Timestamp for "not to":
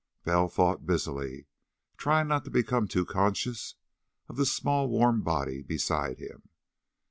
2.27-2.49